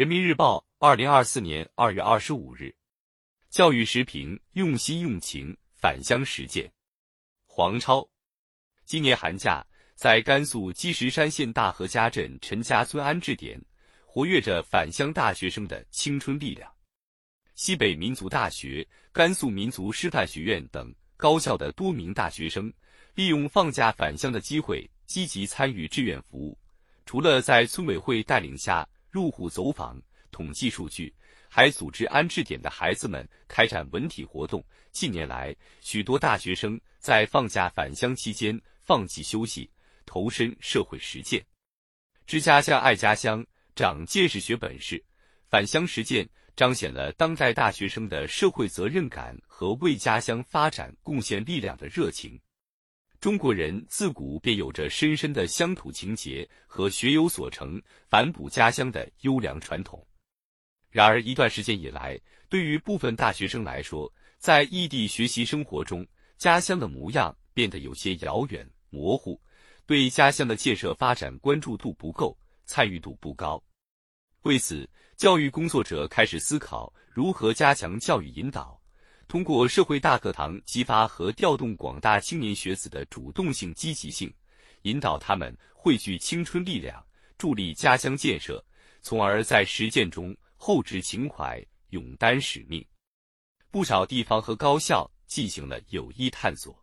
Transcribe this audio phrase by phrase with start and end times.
[0.00, 2.74] 人民日报，二零二四年二月二十五日，
[3.50, 6.72] 教育时评：用心用情，返乡实践。
[7.44, 8.08] 黄超，
[8.86, 9.62] 今年寒假，
[9.94, 13.62] 在甘肃积石山县大河家镇陈家村安置点，
[14.06, 16.72] 活跃着返乡大学生的青春力量。
[17.54, 22.72] 西北民族大学、甘肃民族师范学院等高校的多名大学生，
[23.14, 26.58] 利用放假返乡的机会，积极参与志愿服务。
[27.04, 30.00] 除了在村委会带领下入户走访、
[30.30, 31.12] 统计数据，
[31.48, 34.64] 还组织安置点的孩子们开展文体活动。
[34.92, 39.70] 近年来，许多大学生在放假返乡期间放弃休息，
[40.06, 41.44] 投身社会实践。
[42.26, 43.44] 知家乡、爱家乡，
[43.74, 45.04] 长见识、学本事，
[45.48, 46.28] 返乡实践。
[46.56, 52.38] 彰显了当代大学生的社会责任感和为家乡发展贡献力量的热情。
[53.20, 60.02] 中国人自古便有着深深的乡土情结和学有所成、反哺家乡的优良传统。
[60.88, 66.06] 然而，一段时间以来，对于部分大学生来说，在异地学习生活中，
[66.38, 69.38] 家乡的模样变得有些遥远、模糊，
[69.84, 72.34] 对家乡的建设发展关注度不够，
[72.64, 73.62] 参与度不高。
[74.44, 78.79] 为此，教育工作者开始思考如何加强教育引导，
[79.30, 84.28] 通过社会大课堂激发和调动广大青年学子的主动性、积极性，
[84.82, 87.00] 引导他们汇聚青春力量，
[87.38, 88.60] 助力家乡建设，
[89.02, 92.84] 从而在实践中厚植情怀、勇担使命。
[93.70, 96.76] 不少地方和高校进行了有益探索。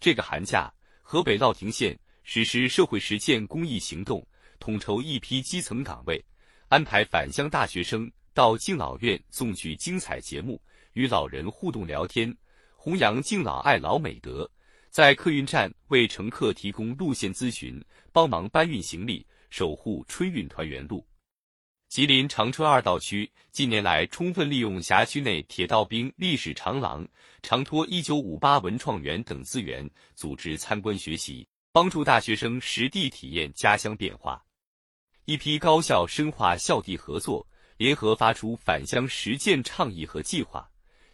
[0.00, 4.26] 这个寒假，河北乐亭县实施社会实践公益行动，
[4.58, 6.24] 统筹一批基层岗位。
[6.68, 10.58] 安排返乡大学生到敬老院送去精彩节目，
[10.98, 12.36] 与老人互动聊天，
[12.74, 14.50] 弘扬敬老爱老美德。
[14.90, 21.06] 在客运站为乘客提供路线咨询，帮忙搬运行李，守护春运团圆路。
[21.88, 27.06] 吉林长春二道区近年来充分利用辖区内铁道兵历史长廊、
[27.44, 34.44] 长托一九五八文创园等资源，组织参观学习，帮助大学生实地体验家乡变化。
[35.26, 37.46] 一批高校深化校地合作，
[37.76, 40.68] 联合发出返乡实践倡议和计划，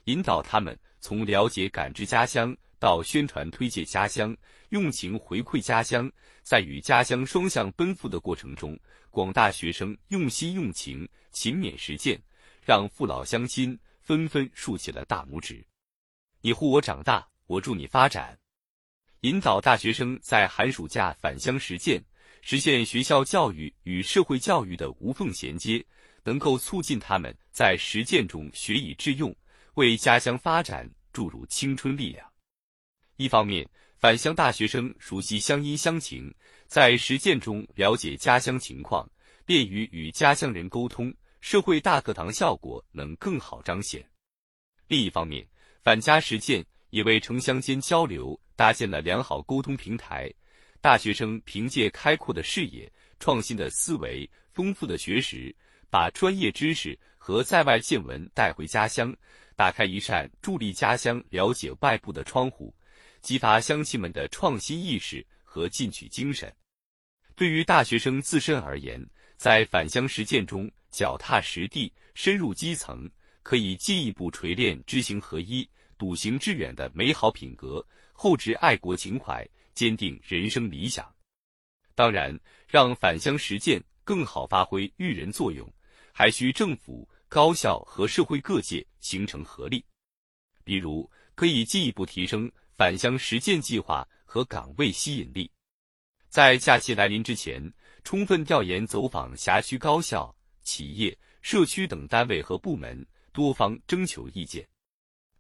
[0.04, 4.37] 引导他们从了解感知家乡到宣传推介家乡，
[4.70, 6.10] 用情回馈家乡。
[6.42, 8.78] 在与家乡双向奔赴的过程中，
[9.10, 12.20] 广大学生用心用情、勤勉实践，
[12.62, 15.64] 让父老乡亲纷纷竖起了大拇指。
[16.43, 18.38] 你护我长大，我助你发展。
[19.20, 22.04] 引导大学生在寒暑假返乡实践。
[22.43, 25.82] 实现学校教育与社会教育的无缝衔接，
[26.25, 29.34] 能够促进他们在实践中学以致用，
[29.74, 32.26] 为家乡发展注入青春力量。
[33.16, 33.68] 一方面，
[33.98, 36.32] 返乡大学生熟悉乡音乡情，
[36.66, 39.08] 在实践中了解家乡情况，
[39.44, 44.04] 便于与家乡人沟通，社会大课堂效果能更好彰显。
[44.88, 45.46] 另一方面，
[45.82, 50.32] 返家实践也为城乡间交流搭建了良好沟通平台。
[50.80, 55.54] 大学生凭借开阔的视野、创新的思维、丰富的学识，
[55.88, 59.16] 把专业知识和在外见闻带回家乡，
[59.56, 62.75] 打开一扇助力家乡了解外部的窗户，
[63.20, 66.53] 激发乡亲们的创新意识和进取精神。
[67.34, 69.04] 对于大学生自身而言，
[69.37, 73.10] 在返乡实践中脚踏实地、深入基层，
[73.43, 79.47] 可以进一步锤炼知行合一、笃行致远的美好品格，厚植爱国情怀。
[79.75, 81.12] 坚定人生理想，
[81.97, 82.38] 当然，
[82.69, 85.69] 让返乡实践更好发挥育人作用，
[86.12, 89.84] 还需政府、高校和社会各界形成合力。
[90.64, 95.50] 比如，可以进一步提升返乡实践计划和岗位吸引力，
[96.28, 104.66] 在假期来临之前，充分调研走访辖区高校、企业、社区等单位和部门，多方征求意见。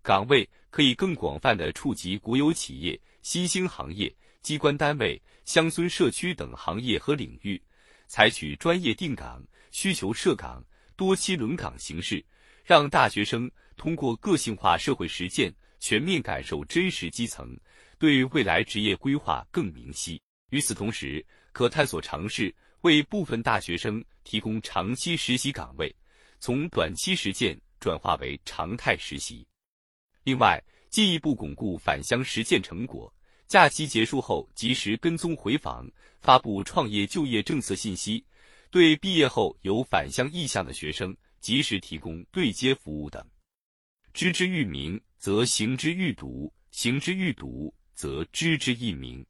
[0.02, 4.14] 岗位可以更广泛的触及国有企业、新兴行业。
[4.42, 7.58] 机关单位、乡村社区等行业和领域，
[8.06, 10.62] 采取专业定岗、需求设岗、
[10.96, 12.24] 多期轮岗形式，
[12.64, 17.56] 让大学生通过个性化社会实践，全面感受真实基层，
[17.98, 20.20] 对未来职业规划更明晰。
[20.50, 25.94] 与此同时，可探索尝试为部分大学生提供长期实习岗位，
[26.38, 29.46] 从短期实践转化为常态实习。
[30.22, 33.12] 另外，进一步巩固返乡实践成果。
[33.46, 35.86] 假期结束后，及时跟踪回访，
[36.20, 38.24] 发布创业就业政策信息，
[38.74, 43.24] 对毕业后有返乡意向的学生及时提供对接服务等。
[44.12, 49.24] 知之愈明，则行之愈笃；行之愈笃，则知之亦明。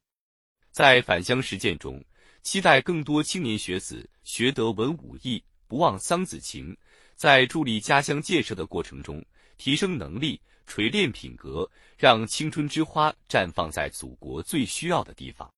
[0.70, 2.02] 在返乡实践中，
[2.41, 6.75] 期待更多青年学子学得文武艺、不忘桑梓情，
[7.14, 9.23] 在助力家乡建设的过程中，
[9.58, 15.55] 提升能力，锤炼品格，让青春之花绽放在祖国最需要的地方。